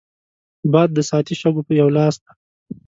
باد 0.71 0.89
د 0.93 0.99
ساعتي 1.09 1.35
شګو 1.41 1.61
یو 1.81 1.89
لاس 1.97 2.15
دی 2.23 2.31